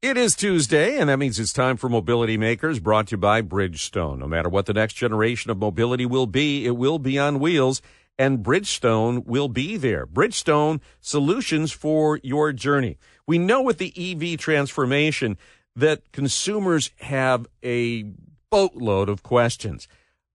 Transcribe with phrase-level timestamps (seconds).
[0.00, 3.42] It is Tuesday, and that means it's time for Mobility Makers, brought to you by
[3.42, 4.18] Bridgestone.
[4.18, 7.82] No matter what the next generation of mobility will be, it will be on wheels,
[8.16, 10.06] and Bridgestone will be there.
[10.06, 12.96] Bridgestone solutions for your journey.
[13.26, 15.36] We know with the EV transformation
[15.74, 18.04] that consumers have a
[18.50, 19.88] boatload of questions.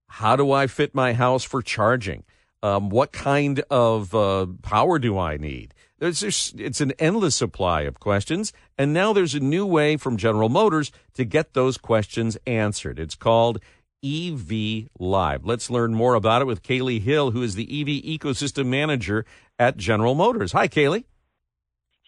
[0.08, 2.24] How do I fit my house for charging?
[2.62, 5.72] Um, what kind of uh, power do I need?
[5.98, 10.16] There's just, it's an endless supply of questions, and now there's a new way from
[10.16, 12.98] General Motors to get those questions answered.
[12.98, 13.60] It's called
[14.04, 15.44] EV Live.
[15.46, 19.24] Let's learn more about it with Kaylee Hill, who is the EV Ecosystem Manager
[19.58, 20.52] at General Motors.
[20.52, 21.04] Hi, Kaylee.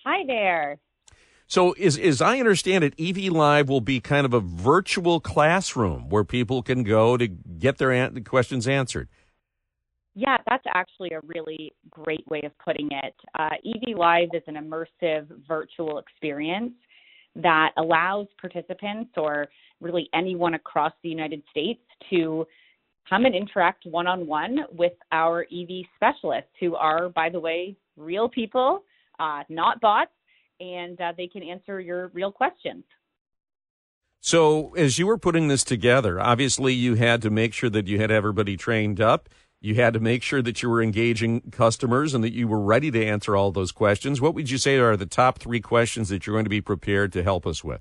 [0.04, 0.78] Hi there.
[1.46, 6.08] So, as, as I understand it, EV Live will be kind of a virtual classroom
[6.08, 9.08] where people can go to get their an- questions answered.
[10.18, 13.14] Yeah, that's actually a really great way of putting it.
[13.38, 16.72] Uh, EV Live is an immersive virtual experience
[17.36, 19.46] that allows participants or
[19.82, 22.46] really anyone across the United States to
[23.06, 27.76] come and interact one on one with our EV specialists, who are, by the way,
[27.98, 28.84] real people,
[29.20, 30.10] uh, not bots,
[30.60, 32.84] and uh, they can answer your real questions.
[34.20, 38.00] So, as you were putting this together, obviously you had to make sure that you
[38.00, 39.28] had everybody trained up.
[39.60, 42.90] You had to make sure that you were engaging customers and that you were ready
[42.90, 44.20] to answer all those questions.
[44.20, 47.12] What would you say are the top three questions that you're going to be prepared
[47.14, 47.80] to help us with?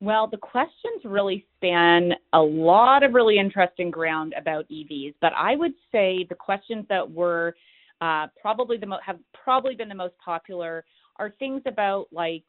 [0.00, 5.56] Well, the questions really span a lot of really interesting ground about EVs, but I
[5.56, 7.56] would say the questions that were
[8.00, 10.84] uh, probably the mo- have probably been the most popular
[11.16, 12.44] are things about like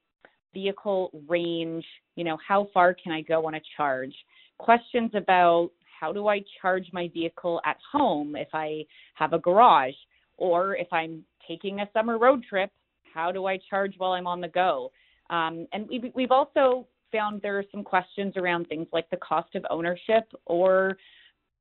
[0.53, 4.13] vehicle range, you know, how far can I go on a charge?
[4.59, 9.95] Questions about how do I charge my vehicle at home if I have a garage?
[10.38, 12.72] Or if I'm taking a summer road trip,
[13.14, 14.91] how do I charge while I'm on the go?
[15.30, 19.56] Um, and we, we've also found there are some questions around things like the cost
[19.56, 20.97] of ownership or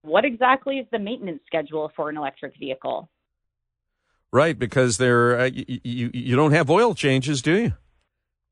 [0.03, 3.09] what exactly is the maintenance schedule for an electric vehicle?
[4.31, 7.73] Right, because there uh, you, you you don't have oil changes, do you?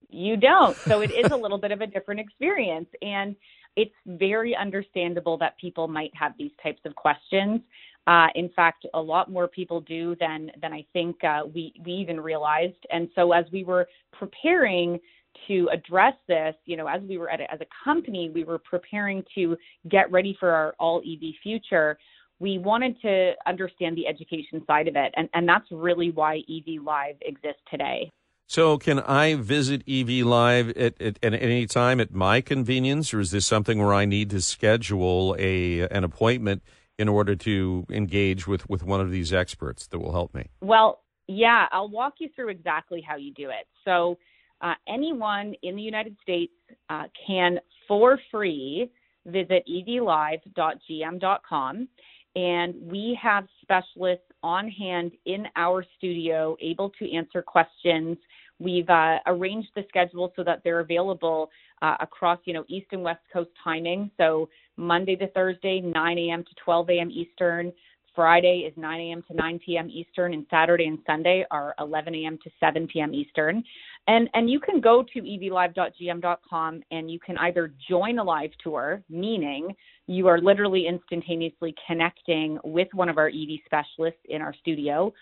[0.08, 0.76] You don't.
[0.76, 2.88] So it is a little bit of a different experience.
[3.02, 3.36] And
[3.76, 7.60] it's very understandable that people might have these types of questions.
[8.06, 11.92] Uh, in fact, a lot more people do than than I think uh, we we
[11.92, 12.86] even realized.
[12.90, 15.00] And so, as we were preparing
[15.48, 18.58] to address this, you know, as we were at a, as a company, we were
[18.58, 19.56] preparing to
[19.88, 21.98] get ready for our all EV future.
[22.38, 26.82] We wanted to understand the education side of it, and, and that's really why EV
[26.82, 28.10] Live exists today.
[28.48, 33.18] So, can I visit EV Live at, at, at, any time at my convenience, or
[33.18, 36.62] is this something where I need to schedule a an appointment
[36.96, 40.46] in order to engage with, with one of these experts that will help me?
[40.60, 43.66] Well, yeah, I'll walk you through exactly how you do it.
[43.84, 44.16] So,
[44.60, 46.52] uh, anyone in the United States
[46.88, 47.58] uh, can,
[47.88, 48.92] for free,
[49.26, 51.88] visit evlive.gm.com.
[52.36, 58.16] And we have specialists on hand in our studio able to answer questions
[58.58, 61.50] We've uh, arranged the schedule so that they're available
[61.82, 64.10] uh, across, you know, East and West Coast timing.
[64.16, 66.42] So Monday to Thursday, 9 a.m.
[66.42, 67.10] to 12 a.m.
[67.10, 67.72] Eastern.
[68.16, 69.22] Friday is 9 a.m.
[69.28, 69.88] to 9 p.m.
[69.90, 72.38] Eastern, and Saturday and Sunday are 11 a.m.
[72.42, 73.14] to 7 p.m.
[73.14, 73.62] Eastern.
[74.08, 79.02] And and you can go to evlive.gm.com and you can either join a live tour,
[79.10, 79.74] meaning
[80.06, 85.12] you are literally instantaneously connecting with one of our EV specialists in our studio,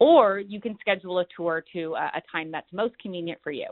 [0.00, 3.66] or you can schedule a tour to a, a time that's most convenient for you.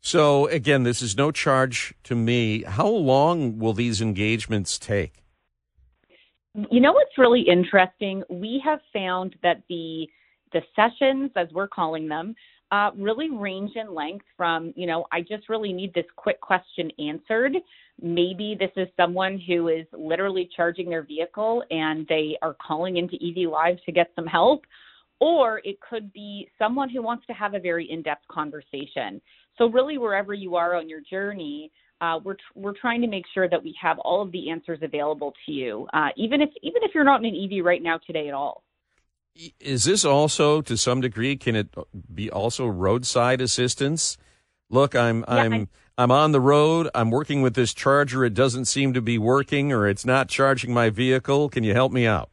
[0.00, 2.62] So, again, this is no charge to me.
[2.62, 5.24] How long will these engagements take?
[6.70, 8.22] You know what's really interesting?
[8.28, 10.08] We have found that the
[10.52, 12.34] the sessions, as we're calling them,
[12.72, 16.90] uh, really range in length from, you know, I just really need this quick question
[16.98, 17.54] answered.
[18.00, 23.16] Maybe this is someone who is literally charging their vehicle and they are calling into
[23.16, 24.64] EV Live to get some help
[25.20, 29.20] or it could be someone who wants to have a very in-depth conversation.
[29.56, 33.48] So really, wherever you are on your journey, uh, we're we're trying to make sure
[33.48, 36.94] that we have all of the answers available to you, uh, even if even if
[36.94, 38.62] you're not in an EV right now today at all.
[39.60, 41.68] Is this also, to some degree, can it
[42.12, 44.18] be also roadside assistance?
[44.68, 45.68] Look, I'm yeah, I'm I-
[45.98, 46.88] I'm on the road.
[46.94, 48.24] I'm working with this charger.
[48.24, 51.48] It doesn't seem to be working, or it's not charging my vehicle.
[51.48, 52.30] Can you help me out?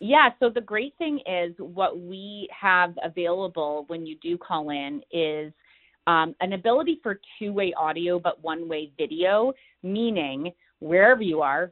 [0.00, 5.02] Yeah, so the great thing is what we have available when you do call in
[5.10, 5.52] is
[6.08, 9.52] um, an ability for two way audio but one way video,
[9.82, 10.50] meaning
[10.80, 11.70] wherever you are,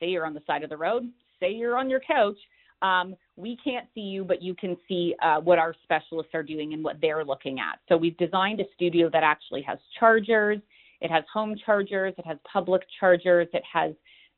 [0.00, 1.08] say you're on the side of the road,
[1.38, 2.38] say you're on your couch,
[2.80, 6.72] um, we can't see you, but you can see uh, what our specialists are doing
[6.72, 7.78] and what they're looking at.
[7.88, 10.58] So we've designed a studio that actually has chargers,
[11.02, 13.92] it has home chargers, it has public chargers, it has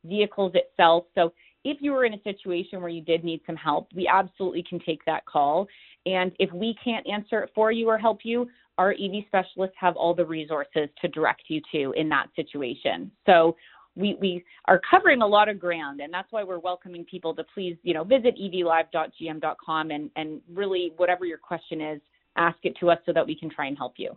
[0.04, 1.04] vehicles itself.
[1.14, 1.32] So
[1.64, 4.80] if you were in a situation where you did need some help, we absolutely can
[4.80, 5.68] take that call.
[6.14, 9.96] And if we can't answer it for you or help you, our EV specialists have
[9.96, 13.10] all the resources to direct you to in that situation.
[13.26, 13.56] So
[13.96, 17.44] we, we are covering a lot of ground and that's why we're welcoming people to
[17.52, 22.00] please, you know, visit evlive.gm.com and, and really whatever your question is,
[22.36, 24.16] ask it to us so that we can try and help you.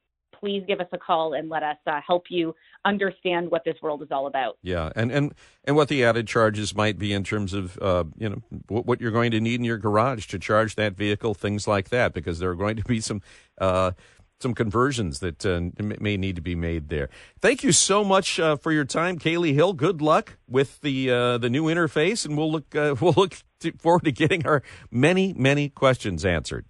[0.44, 2.54] please give us a call and let us uh, help you
[2.84, 4.58] understand what this world is all about.
[4.62, 8.28] Yeah, and and and what the added charges might be in terms of uh, you
[8.28, 11.88] know what you're going to need in your garage to charge that vehicle, things like
[11.88, 13.22] that, because there are going to be some.
[14.44, 17.08] Some conversions that uh, may need to be made there.
[17.40, 19.72] Thank you so much uh, for your time, Kaylee Hill.
[19.72, 23.72] Good luck with the uh, the new interface, and we'll look uh, we'll look to,
[23.78, 26.66] forward to getting our many many questions answered.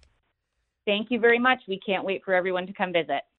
[0.85, 1.63] Thank you very much.
[1.67, 3.23] We can't wait for everyone to come visit.